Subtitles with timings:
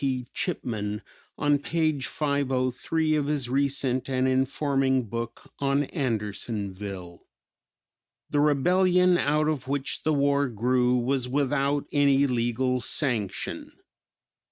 [0.03, 0.25] P.
[0.33, 1.03] Chipman
[1.37, 7.27] on page 503 of his recent and informing book on Andersonville:
[8.27, 13.73] "The rebellion out of which the war grew was without any legal sanction.